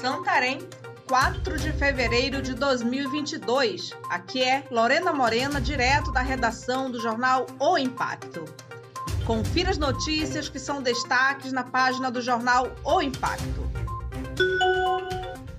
Santarém, 0.00 0.60
4 1.08 1.58
de 1.58 1.72
fevereiro 1.72 2.40
de 2.40 2.54
2022. 2.54 3.92
Aqui 4.08 4.44
é 4.44 4.62
Lorena 4.70 5.12
Morena, 5.12 5.60
direto 5.60 6.12
da 6.12 6.20
redação 6.20 6.88
do 6.88 7.00
jornal 7.00 7.46
O 7.58 7.76
Impacto. 7.76 8.44
Confira 9.26 9.70
as 9.70 9.78
notícias 9.78 10.48
que 10.48 10.60
são 10.60 10.80
destaques 10.80 11.52
na 11.52 11.64
página 11.64 12.12
do 12.12 12.22
jornal 12.22 12.70
O 12.84 13.02
Impacto. 13.02 13.68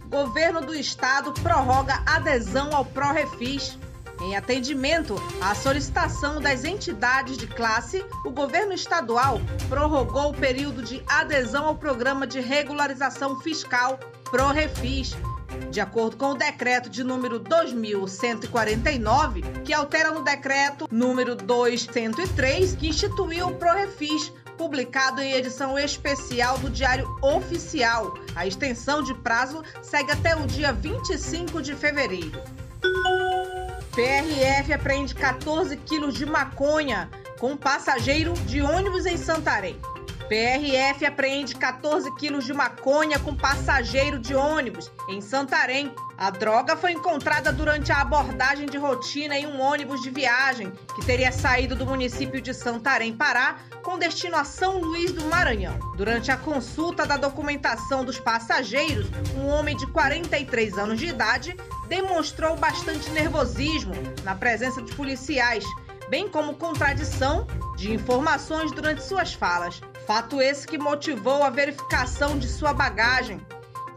Governo 0.08 0.62
do 0.62 0.74
Estado 0.74 1.34
prorroga 1.34 2.02
adesão 2.06 2.74
ao 2.74 2.86
ProRefis. 2.86 3.78
Em 4.22 4.36
atendimento 4.36 5.16
à 5.42 5.56
solicitação 5.56 6.42
das 6.42 6.66
entidades 6.66 7.38
de 7.38 7.48
classe, 7.48 8.06
o 8.26 8.30
governo 8.30 8.74
estadual 8.74 9.40
prorrogou 9.70 10.32
o 10.32 10.34
período 10.34 10.84
de 10.84 11.02
adesão 11.08 11.66
ao 11.66 11.76
programa 11.76 12.28
de 12.28 12.42
regularização 12.42 13.40
fiscal 13.40 13.98
ProRefis. 14.26 15.16
De 15.72 15.80
acordo 15.80 16.18
com 16.18 16.32
o 16.32 16.36
decreto 16.36 16.90
de 16.90 17.02
número 17.04 17.40
2149, 17.40 19.42
que 19.64 19.74
altera 19.74 20.12
no 20.12 20.22
decreto 20.22 20.86
número 20.92 21.34
203, 21.36 22.76
que 22.76 22.90
instituiu 22.90 23.48
o 23.48 23.56
ProRefis, 23.56 24.34
publicado 24.58 25.22
em 25.22 25.32
edição 25.34 25.80
especial 25.80 26.58
do 26.58 26.70
Diário 26.70 27.08
Oficial. 27.22 28.14
A 28.36 28.46
extensão 28.46 29.02
de 29.02 29.14
prazo 29.14 29.64
segue 29.82 30.12
até 30.12 30.36
o 30.36 30.46
dia 30.46 30.74
25 30.74 31.62
de 31.62 31.74
fevereiro. 31.74 32.44
PRF 33.92 34.72
apreende 34.74 35.16
14 35.16 35.76
quilos 35.78 36.16
de 36.16 36.26
maconha 36.26 37.10
com 37.40 37.58
passageiro 37.58 38.34
de 38.46 38.62
ônibus 38.62 39.06
em 39.06 39.18
Santarém. 39.18 39.80
PRF 40.30 41.08
apreende 41.08 41.56
14 41.56 42.14
quilos 42.16 42.46
de 42.46 42.54
maconha 42.54 43.18
com 43.18 43.36
passageiro 43.36 44.20
de 44.20 44.36
ônibus 44.36 44.92
em 45.10 45.20
Santarém. 45.22 45.92
A 46.16 46.30
droga 46.30 46.78
foi 46.78 46.92
encontrada 46.92 47.52
durante 47.52 47.92
a 47.92 48.02
abordagem 48.02 48.68
de 48.68 48.78
rotina 48.78 49.36
em 49.36 49.48
um 49.48 49.60
ônibus 49.60 50.02
de 50.02 50.12
viagem 50.12 50.72
que 50.94 51.04
teria 51.04 51.32
saído 51.32 51.76
do 51.76 51.86
município 51.86 52.40
de 52.40 52.54
Santarém, 52.54 53.12
Pará, 53.12 53.58
com 53.82 53.98
destino 53.98 54.36
a 54.36 54.44
São 54.44 54.80
Luís 54.80 55.12
do 55.12 55.26
Maranhão. 55.26 55.80
Durante 55.98 56.30
a 56.30 56.38
consulta 56.38 57.08
da 57.08 57.18
documentação 57.18 58.06
dos 58.06 58.20
passageiros, 58.20 59.08
um 59.36 59.48
homem 59.48 59.76
de 59.76 59.88
43 59.88 60.78
anos 60.78 61.00
de 61.00 61.08
idade 61.08 61.58
demonstrou 61.90 62.56
bastante 62.56 63.10
nervosismo 63.10 63.96
na 64.24 64.36
presença 64.36 64.82
de 64.82 64.94
policiais, 64.94 65.66
bem 66.08 66.30
como 66.30 66.54
contradição 66.54 67.46
de 67.76 67.92
informações 67.92 68.72
durante 68.72 69.04
suas 69.04 69.34
falas. 69.34 69.82
Fato 70.06 70.42
esse 70.42 70.68
que 70.68 70.78
motivou 70.78 71.44
a 71.44 71.50
verificação 71.50 72.38
de 72.38 72.48
sua 72.48 72.74
bagagem. 72.74 73.46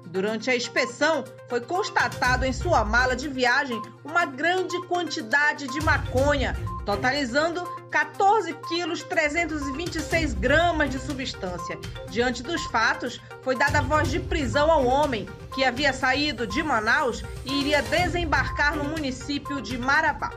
Durante 0.06 0.50
a 0.50 0.56
inspeção, 0.56 1.24
foi 1.48 1.60
constatado 1.60 2.44
em 2.44 2.52
sua 2.52 2.84
mala 2.84 3.14
de 3.14 3.28
viagem 3.28 3.80
uma 4.04 4.24
grande 4.26 4.78
quantidade 4.86 5.66
de 5.68 5.80
maconha, 5.82 6.56
totalizando 6.84 7.64
14 7.90 8.52
quilos 8.68 9.02
326 9.02 10.34
gramas 10.34 10.90
de 10.90 10.98
substância. 10.98 11.78
Diante 12.10 12.42
dos 12.42 12.62
fatos, 12.66 13.20
foi 13.42 13.56
dada 13.56 13.82
voz 13.82 14.10
de 14.10 14.20
prisão 14.20 14.70
ao 14.70 14.84
homem, 14.84 15.28
que 15.54 15.64
havia 15.64 15.92
saído 15.92 16.46
de 16.46 16.62
Manaus 16.62 17.22
e 17.44 17.60
iria 17.60 17.82
desembarcar 17.82 18.76
no 18.76 18.84
município 18.84 19.60
de 19.60 19.76
Marabá. 19.78 20.30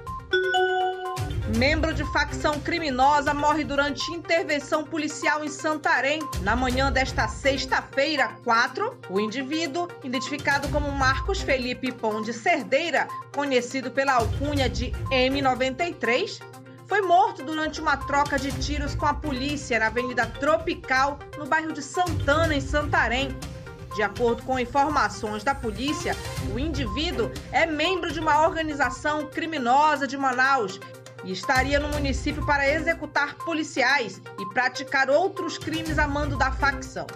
Membro 1.53 1.93
de 1.93 2.03
facção 2.11 2.59
criminosa 2.59 3.31
morre 3.31 3.63
durante 3.63 4.11
intervenção 4.11 4.83
policial 4.83 5.43
em 5.45 5.47
Santarém. 5.47 6.19
Na 6.41 6.55
manhã 6.55 6.91
desta 6.91 7.27
sexta-feira, 7.27 8.29
4, 8.43 8.97
o 9.11 9.19
indivíduo, 9.19 9.87
identificado 10.03 10.67
como 10.69 10.91
Marcos 10.91 11.41
Felipe 11.41 11.91
Pão 11.91 12.23
de 12.23 12.33
Cerdeira, 12.33 13.07
conhecido 13.31 13.91
pela 13.91 14.13
alcunha 14.13 14.67
de 14.67 14.91
M93, 15.11 16.41
foi 16.87 17.01
morto 17.01 17.43
durante 17.43 17.79
uma 17.79 17.95
troca 17.95 18.39
de 18.39 18.51
tiros 18.53 18.95
com 18.95 19.05
a 19.05 19.13
polícia 19.13 19.77
na 19.77 19.87
Avenida 19.87 20.25
Tropical, 20.25 21.19
no 21.37 21.45
bairro 21.45 21.73
de 21.73 21.83
Santana, 21.83 22.55
em 22.55 22.61
Santarém. 22.61 23.37
De 23.95 24.01
acordo 24.01 24.41
com 24.41 24.57
informações 24.57 25.43
da 25.43 25.53
polícia, 25.53 26.17
o 26.53 26.59
indivíduo 26.59 27.31
é 27.51 27.67
membro 27.67 28.11
de 28.11 28.19
uma 28.19 28.41
organização 28.41 29.27
criminosa 29.27 30.07
de 30.07 30.17
Manaus 30.17 30.79
e 31.25 31.31
estaria 31.31 31.79
no 31.79 31.89
município 31.89 32.45
para 32.45 32.69
executar 32.69 33.35
policiais 33.35 34.21
e 34.39 34.45
praticar 34.53 35.09
outros 35.09 35.57
crimes 35.57 35.99
a 35.99 36.07
mando 36.07 36.37
da 36.37 36.51
facção. 36.51 37.07